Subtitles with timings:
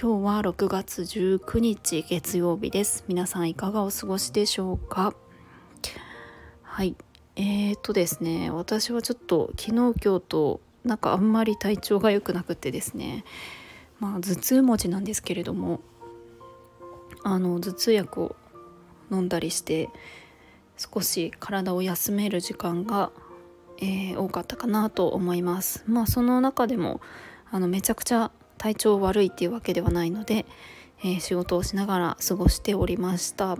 [0.00, 3.04] 今日は6月19日月曜日です。
[3.08, 5.12] 皆さんいかがお過ごしでしょうか？
[6.62, 6.94] はい。
[7.34, 13.24] えーとですね私はちょっと昨日今日となんかあんまり体調が良くなくてですね。
[13.98, 15.80] まあ頭痛持ちなんですけれども
[17.24, 18.36] あの頭痛薬を
[19.10, 19.88] 飲んだりして
[20.76, 23.10] 少し体を休める時間が、
[23.78, 25.82] えー、多かったかなと思います。
[25.88, 27.00] まあその中でも
[27.50, 30.44] あのめちゃくちゃ体調悪いっていうわけではないので、
[31.00, 33.56] えー、仕事をしながら過ごしておりました。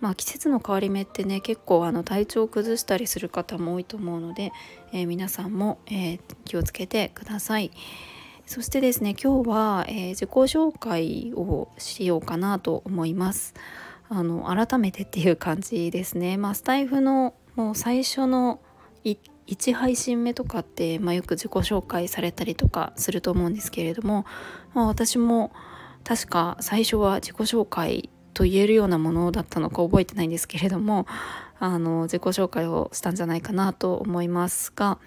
[0.00, 4.52] まあ、季節の変わり目ってね結構あの体調を崩したりする方も多いと思うので、
[4.92, 7.70] えー、皆さんも、えー、気をつけてください。
[8.44, 13.54] そしてですね今日は、えー、自己紹介をしようかなと思います。
[14.08, 16.36] あの改めてっていう感じですね。
[16.36, 18.60] まあ、スタイフのもう最初の
[19.04, 24.26] 1 1配信目とかって、まあ、よく自己紹介されたりとかすると思うんですけれども、
[24.74, 25.52] まあ、私も
[26.04, 31.06] 確か最初は自己紹介と言えるようなものだったのか覚えてないんですけれども
[31.58, 34.98] あの自己紹介をしたんじゃないかなと思いますが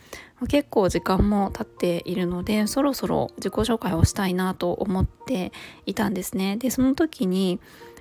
[0.47, 5.51] 結構時間も経っているのでそろそろ自己紹介をしたいなと思って
[5.85, 6.57] いたんですね。
[6.57, 7.59] でその時に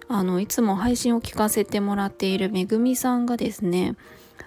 [0.09, 3.97] あのいつも配信を聞かせてもらっているめぐみさんがですね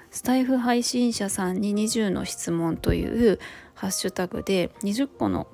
[0.10, 3.40] スタイフ配信者さんに20の質問という
[3.74, 5.48] ハッシュタグで20個の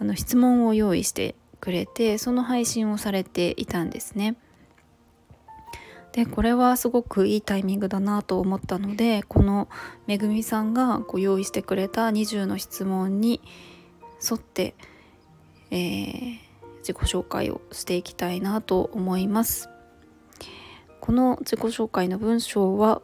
[0.00, 4.36] あの質問を用意してくれてその配信をされていたんですね。
[6.12, 9.68] でこれはすごくいいタイミングだなと思ったのでこの
[10.06, 13.40] めぐみさんがご用意してくれた20の質問に
[14.28, 14.74] 沿って、
[15.70, 16.38] えー、
[16.78, 19.68] 自己紹介をしていきたいなと思います。
[21.00, 23.00] この自己紹介の文章は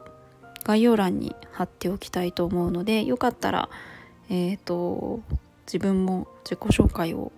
[0.65, 3.69] 概要欄に貼っておきたいと思うのでよかったら、
[4.31, 5.21] えーと、
[5.67, 7.33] 自分も自己紹介を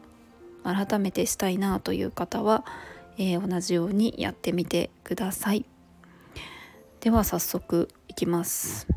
[0.63, 2.65] 改めてしたいなという方は、
[3.19, 5.65] えー、同じようにやってみてください。
[7.01, 8.89] では早速いきます、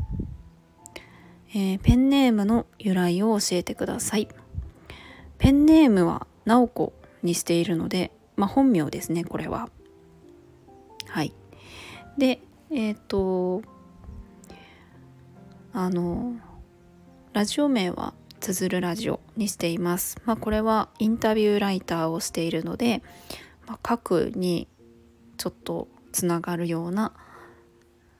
[1.53, 4.28] えー、ペンネームの由来を教えてください。
[5.38, 9.69] ペンネームは直子にしているので、まあ、本名ですねこれは。
[11.07, 11.34] はい。
[12.17, 12.41] で
[12.72, 13.61] えっ、ー、と
[15.74, 16.35] あの
[17.34, 20.19] ラジオ名はつづるラジオにしています。
[20.25, 23.03] まあ、これはインタビューライターをしているので、
[23.68, 24.68] まあ、書くに
[25.38, 27.13] ちょっとつながるような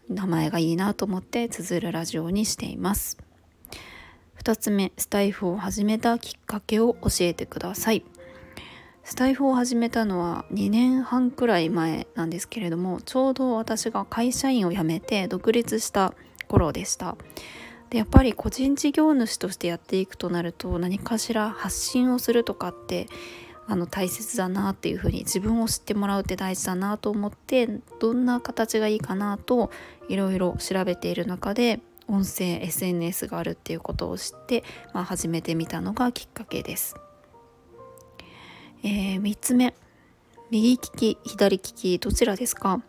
[0.10, 3.18] 名前がいいなと思ってつづるラジオにしています。
[4.44, 8.04] 2つ目スタイフを始めたきっかけを教えてください。
[9.04, 16.14] スタイフを始めたのは2年半くらい前なんですけれどもちょうど私が会社員を辞めて独立した
[16.50, 17.16] 頃でした。
[17.90, 23.08] でやっぱり個人事業主としてやっていくとなると何かしら発信をするとかって
[23.68, 27.68] あの大切だなっていうふうに自分を知ってもらうって大事だなと思って
[28.00, 29.72] どんな形がいいかなと
[30.08, 36.96] いろいろ調べている中で音声 SNS があるっていうことを知って、まあ、始めてみたのがきっかけです。
[38.84, 39.76] えー、3つ目
[40.50, 42.82] 右利き左利きどちらですか？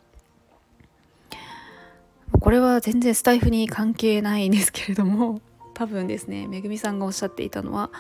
[2.51, 5.41] これは全然スタエフに関係ないんですけれども
[5.73, 7.93] 多分ですねめぐみさんがおっしゃっていたのは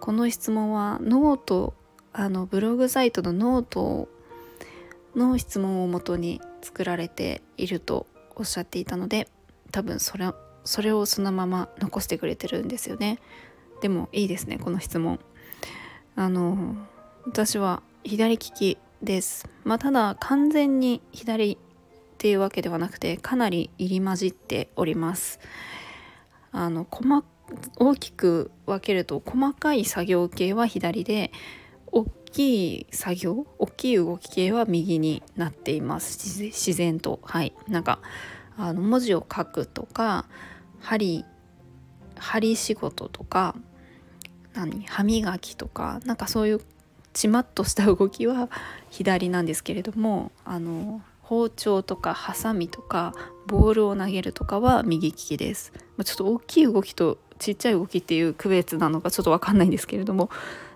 [0.00, 1.74] この質問はノート
[2.12, 4.08] あのブログサイトのノート
[5.14, 9.28] の質問をもとに作られているとおっしゃっていたので
[9.70, 10.28] 多分それ
[10.64, 13.20] それをそのまま残してくれてるんですよね。
[13.80, 15.20] でもいいですねこの質問。
[16.16, 16.74] あの
[17.26, 19.48] 私は左利きです。
[19.62, 21.58] まあただ完全に左
[22.24, 25.40] っていうわけではなくてかなり入り混じっております。
[26.52, 27.22] あの細
[27.76, 31.32] 大きく分けると細かい作業系は左で
[31.92, 36.40] 大きい作業大きい動き系は右になっています。
[36.44, 37.20] 自然と。
[37.24, 37.52] はい。
[37.68, 38.00] なんか
[38.56, 40.24] あの文字を書くとか
[40.80, 41.26] 針
[42.16, 43.54] 針仕事とか
[44.54, 46.60] 何歯磨きとかなんかそういう
[47.12, 48.48] ちまっとした動きは
[48.88, 53.12] 左なんですけれどもあの包丁とかハサミとか
[53.46, 55.72] ボールを投げるとかは右利きです。
[56.04, 60.30] ちょっと大きい動きとちっちゃい動きっていう区別なのかちょっとわかんないんですけれども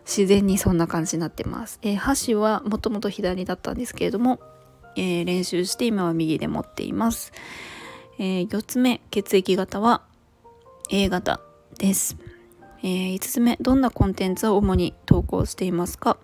[0.05, 1.79] 自然にそんな感じになってます。
[1.83, 4.41] えー、箸はもともと左だったんですけれども
[4.99, 7.33] えー、練習して今は右で持っています、
[8.19, 10.03] えー、4つ目血液型は
[10.91, 11.41] A 型
[11.79, 12.17] です、
[12.83, 16.19] え、5つ目どんなコンテンツを主に投稿していますか？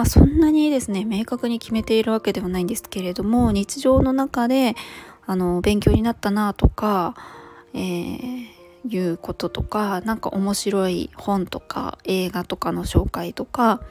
[0.00, 4.74] まあ、そんなにですね明確に決めているわけではないんですけれども日常の中で
[5.26, 7.14] あの勉強になったなとか、
[7.74, 8.48] えー、
[8.88, 13.82] いうこととか何か面白い本とか映画とかの紹介とか、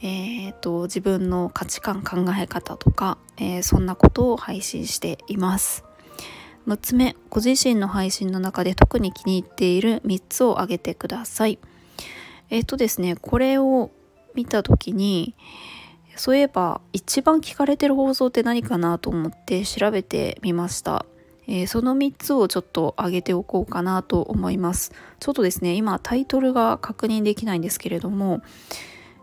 [0.00, 5.84] えーと、自分の価値観考え方とか、えー、そんなことを配信しています。
[6.68, 11.58] 6つ目ご自身の配信の中で特に気に入っている3つを挙げてください。
[12.48, 13.90] えっ、とですねこれを
[14.34, 15.34] 見た時に
[16.16, 21.06] そういえば一番聞かれてる放送って何かなと思って調べてみました。
[21.48, 24.92] えー、その3つをちょっと上げておこうかなと思います。
[25.18, 28.42] ちょっとですね今タイトルが確認できないんですけれども、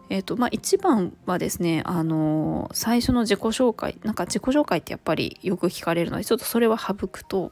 [0.10, 7.52] えーとまあ、1番はですね、あのー、最初の自己紹介なんか自己紹介ってやっぱりよく聞かれるのでちょっとそれは省くと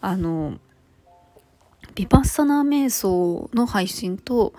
[0.00, 0.58] あの
[1.94, 4.52] ビパッサナー瞑想の配信と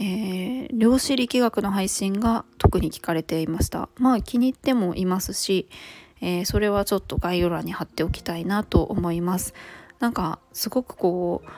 [0.00, 3.88] えー、量子力学の配信が特に聞かれていました。
[3.96, 5.68] まあ気に入ってもいますし、
[6.20, 9.54] えー、それはちょっと概要欄に貼っておきたいなと思います。
[9.98, 11.48] なんかすごくこう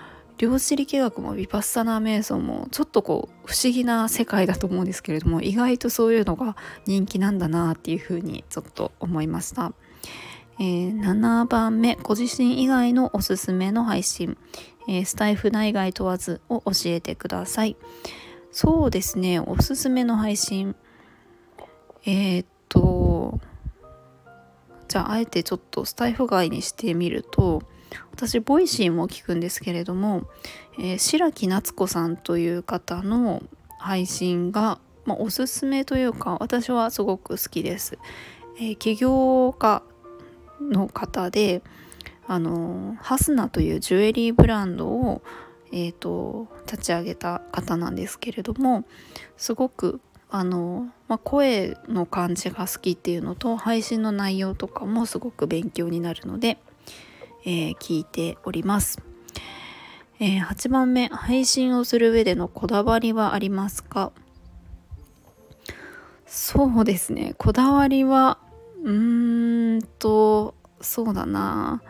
[0.40, 6.56] 量子力学もヴィパッサナー瞑想もちょっとこう不思議な世界だと思うんですけれども意外とそういうのが
[6.86, 9.74] 人気なんだなっていうふうにちょっと思いました、
[10.58, 14.38] えー、7番目ご自身以外のおすすめの配信、
[14.88, 17.76] えー、スタイフ内外問わずを教えてください、
[18.52, 20.74] そうですねおすすめの配信
[22.04, 23.40] えー、っと
[24.88, 27.62] じゃああえてちょっとスタエフ外にしてみると
[28.12, 30.24] 私 Voicy も聞くんですけれども、
[30.78, 33.42] えー、白木夏子さんという方の
[33.78, 37.98] 配信が、まあ、おすすめというか私はすごく好きです。
[38.56, 39.82] えー、起業家
[40.60, 41.62] の方で
[42.26, 45.22] あの HASUNA というジュエリーブランドを
[45.72, 48.84] えーと、立ち上げた方なんですけれども
[49.36, 56.58] すごくあの、まあ、声の感じが好きっていうのと配信の内容とかもすごく勉強になるので、
[57.44, 59.00] えー、聞いております、
[60.18, 64.12] えー、8番目配信をする上でのこだわりはありますか？
[66.26, 67.34] そうですね。
[67.38, 68.38] こだわりは
[68.84, 71.82] うーんとそうだな。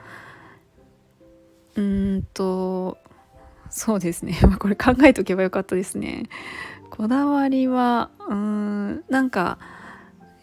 [1.77, 2.97] うんと
[3.71, 4.39] そうですね。
[4.59, 6.25] これ考えとけばよかったですね。
[6.91, 9.59] こだわりはうーんなんか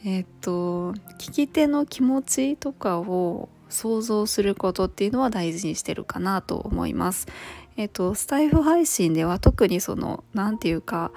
[0.06, 7.28] えっ、と聞き手の気持ちとかを想像することっていうのは大事にしてるかなと思います。
[7.76, 11.12] えっ、とスタイフ配信では特にその何て言うか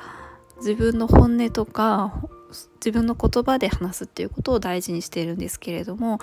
[0.58, 2.12] 自分の本音とか
[2.76, 6.18] 自分の言葉で話すっていうことを大事にしているんですけれども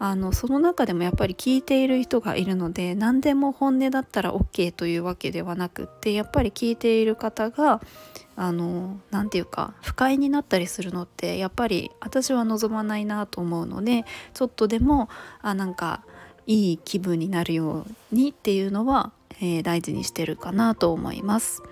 [0.00, 7.80] あのその中でもやっぱり聞いている人がいるので何でも本音だったら OK というわけではなくってやっぱり聞いている方が
[8.36, 14.04] 何て言うか不快になったりするのってやっぱり私は望まないなと思うので
[14.34, 15.08] ちょっとでも
[15.42, 16.04] あなんか
[16.46, 21.62] いい気分になるようにっていうのは、えー、大事にしてるかなと思います。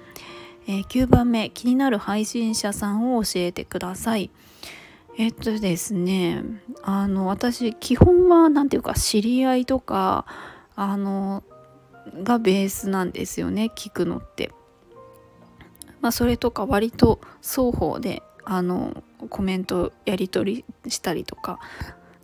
[0.68, 4.30] えー、9番目気になる配信者さんを教えてください。
[5.18, 6.42] えっとですね
[6.82, 10.26] あの私基本は何ていうか知り合いとか
[10.74, 11.42] あの
[12.22, 14.52] がベースなんですよね聞くのって。
[16.02, 21.58] まあ、それとか割と双方であのコメントやり取りしたりとか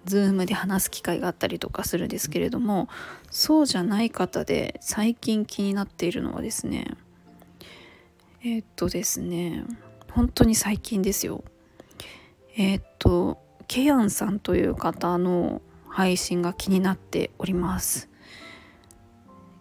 [0.07, 2.89] Zoom で話す機会があったりとかするんですけれども
[3.31, 6.97] そうじゃない方で最近気になっているのはですね
[8.45, 9.65] えっとですね
[10.11, 11.43] 本当に最近ですよ
[12.55, 18.11] えー、っとケヤンさんという方の配信が気になっております。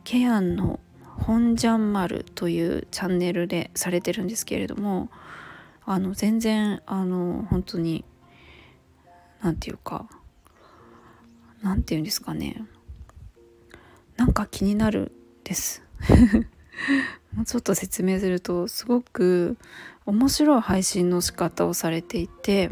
[0.04, 5.10] ケヤンの本ジャンマルというチャンネルでされてるんですけれども
[5.86, 8.04] あの全然あの本当に
[9.42, 10.08] 何て言うか
[11.62, 12.66] 何て言うんですかね。
[14.18, 15.12] なんか気になる
[15.44, 15.84] です。
[17.36, 19.58] もうちょっと説明するとすごく
[20.06, 22.72] 面白い配信の仕方をされていて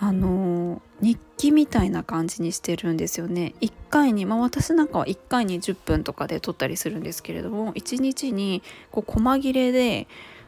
[0.00, 3.54] あの日記みたいな感じにしてるんですよね。
[3.60, 10.06] 1回にまあ私なんかは1回に10分とかで撮ったりするんですけれども1日にこう細切れで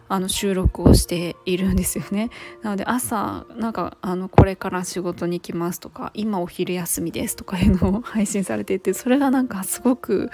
[0.08, 2.30] あの収録をしているんですよね。
[2.62, 10.30] なので朝なんかあのこれから仕事に行きますとか今お昼休みですとかいうのを配信されていてそれがなんかすごく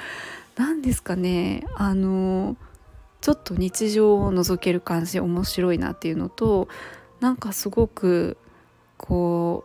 [0.56, 1.66] 何ですかね。
[1.76, 2.56] あの
[3.20, 6.68] ちょっと日常を覗ける感じ面白いなっていうのと
[7.20, 8.36] なんかすごく
[8.96, 9.64] こ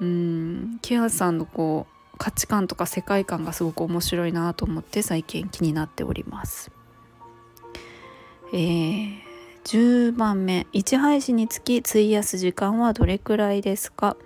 [0.00, 6.70] ううんキアさんのこう価値観とか世界観がすごく面白いなと思って最近気になっております。
[8.52, 9.18] えー、
[9.64, 10.66] 10番目。
[10.72, 14.16] 1配信につき費やす時間はどれくらいですか？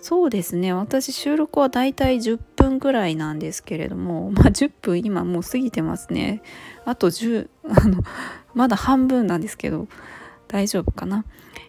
[0.00, 0.72] そうですね。
[0.74, 2.38] 私収録はだいたい10
[2.74, 6.42] 分くらいなんですけれどもまあ10分今もう過ぎてますね。
[6.84, 8.02] あと10あの
[8.54, 9.88] まだ半分なんですけど
[10.48, 11.24] 大丈夫かな。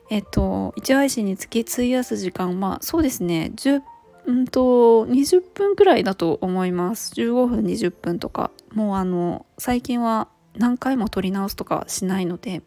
[0.09, 3.51] えっと1配信につき費やす時間はそうですね。
[3.55, 3.81] 10
[4.27, 7.13] うんと20分くらいだと思います。
[7.13, 8.51] 15分20分とか。
[8.73, 12.61] もうあの最近は何回も撮り直すとかしないので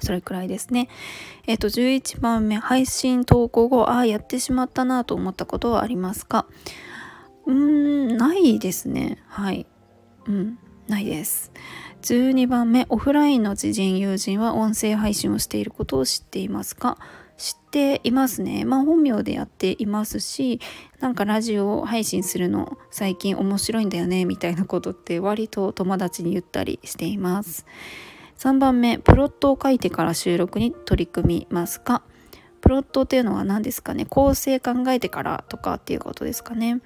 [0.00, 0.88] それくらいですね。
[1.46, 6.46] えっ、と、11番目、配信投稿後、ああ、やってしまったなと思ったことはありますか？
[7.46, 9.22] うーん、ないですね。
[9.28, 9.66] はい。
[10.26, 10.58] うん、
[10.88, 11.52] ないです。
[12.02, 16.98] 12番目、オフラインの知人、友人は音声配信をしていることを知っていますか？
[17.36, 18.64] 知っていますね。
[18.64, 20.60] まあ本名でやっていますし、
[21.00, 27.66] なんかラジオ配信するの最近面白いんだよねみたいなことって割と友達に言ったりしています。
[28.38, 32.02] 3番目、プロットを書いてから収録に取り組みますか？
[32.74, 34.04] ロットっていうのは何ですかね？
[34.04, 36.80] 構成考えてからとかっていうことですかね？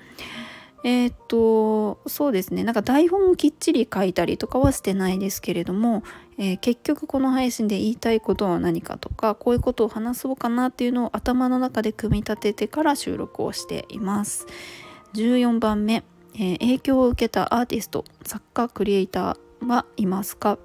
[0.85, 2.63] えー、っとそうですね。
[2.63, 6.05] なんか台本をきっちり書いたりとかはしてないですけれども、
[6.39, 14.47] えー、結局この配信で言いたいことは何かとかこういうことを話そうかなっていうのを頭の中で組み立ててから収録をしています。
[15.15, 16.05] 14番目、
[16.35, 20.59] えー、影響を受けたアーティスト作家クリエイターはいますか？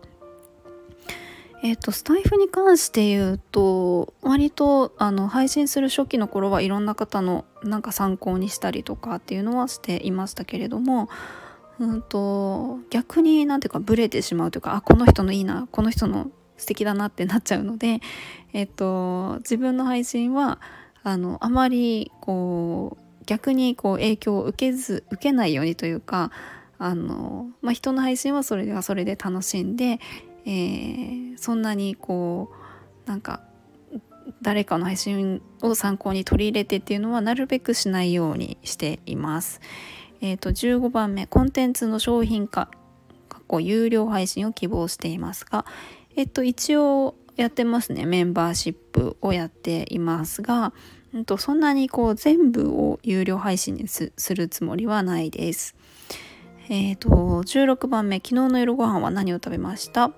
[1.64, 11.08] えっ、とスタイフに関して言うと割とあの配信する初期の頃はいろんな方のなんか参考にしたりとかっていうのはしていましたけれども
[11.80, 18.02] うんと逆になんていうかブレてしまうというかあこの人のいいなこの人の素敵だなってなっちゃうので、
[18.52, 20.60] えっ、と自分の配信は
[21.02, 26.30] あのあまりこう逆にこう影響を受けず受けないようにというか
[26.78, 30.02] あの、まあ、人の配信はそれではそれで楽しんで
[30.46, 32.52] えー、そんなにこ
[33.06, 33.42] うなんか
[34.42, 39.62] 誰かの配信を参考に取り入れてっていうのはなるべくしないようにしています。
[40.22, 42.70] えーと、15番目コンテンツの商品化
[43.28, 45.66] 過去有料配信を希望していますが、
[46.16, 50.72] え、ー、と一応やってますねメンバーシップをやっていますが、
[51.14, 55.76] うん、とそんなにこう全部を有料配信にするつもりはないです。
[56.70, 60.14] え、ー、と16番目昨日の夜ご飯は何を食べました？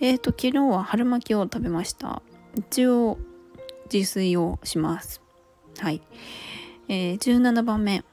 [0.00, 2.22] えっ、ー、と昨日は春巻きを食べました。
[2.54, 3.18] 一応
[3.92, 5.20] 自炊をします。
[5.78, 6.02] はい、
[6.88, 8.04] えー、17番目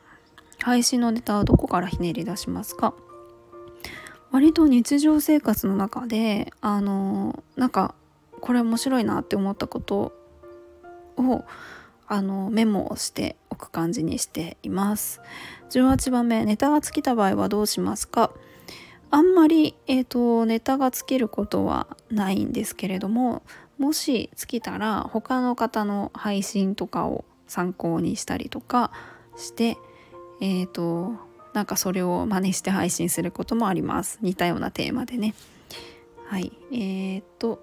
[0.61, 2.93] 配信のネタはどこからひねり出しますか？
[4.31, 7.95] 割と日常生活の中であのなんか
[8.41, 10.13] これ面白いなって思ったこと
[11.17, 11.45] を
[12.07, 15.21] あのメモをしておく感じにしています。
[15.69, 18.31] 18番目ネタが尽きた場合はどうしますか？
[19.13, 23.43] あんまり、えーと、ネタが尽きることはないんですけれども
[23.77, 28.91] もし尽きたら他の方の配信とかを参考にしたりとか
[29.37, 29.77] して
[30.41, 31.13] えっ、ー、と
[31.53, 34.17] なんかそれを真似して配信することもあります。
[34.23, 35.35] 似たようなテーマでね。
[36.25, 36.51] はい。
[36.71, 37.61] えー、っと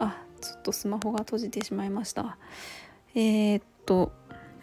[0.00, 2.36] あちょっとスマホが閉じてしまいました。
[3.14, 4.10] えー、っと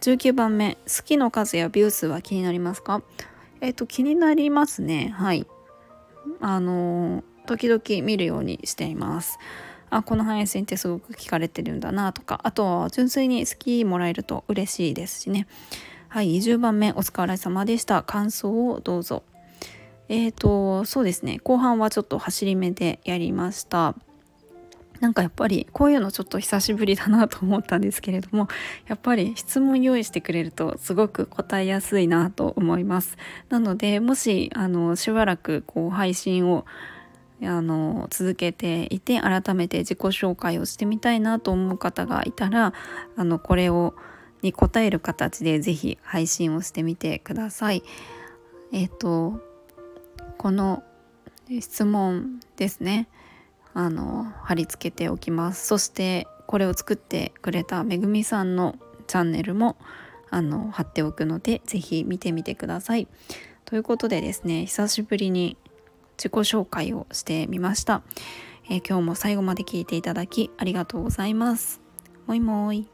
[0.02, 3.02] 19番目好きの数やビュー数は気になりますか？
[3.62, 5.14] えっと気になりますね。
[5.16, 5.48] はい。
[6.42, 9.40] あの時々見るようにしています。
[9.90, 12.42] あこの配信ってすごく聞かれてるんだなとか。
[12.44, 15.48] あとは純粋に好きもらえると嬉しいですしね。
[16.08, 18.04] はい20番目お疲れ様でした。
[18.04, 19.24] 感想をどうぞ。
[20.08, 21.40] えーとそうですね。
[21.44, 23.96] 後半はちょっと走り目でやりました。
[25.00, 28.48] なんかやっぱりこういうのちょっと久しぶりだなと思ったんですけれども
[28.88, 33.18] やっぱり質問用意してくれるとすごく答えやすいなと思います
[33.50, 36.66] なのでもしあのしばらくこう配信を
[37.42, 42.74] あの続けていて改めて自己紹介をしてみたいなと思う方がいたら
[43.16, 43.96] あのこれを
[44.42, 47.84] に答える形で是非配信をしてみてください。
[48.72, 49.42] えっ、と
[50.38, 50.84] この
[51.60, 53.08] 質問ですね
[53.74, 55.68] あの貼り付けておきます。
[55.68, 58.76] そしてこれを作ってくれためぐみさんの
[59.08, 59.78] チャンネルも
[60.30, 63.08] あの貼っておくので是非見てみてください。
[63.66, 65.58] ということでですね久しぶりに
[66.18, 68.02] 自己紹介をしてみました、
[68.70, 71.80] えー、今日も最後まで聞いていただきありがとうございます。
[72.26, 72.88] もいもい。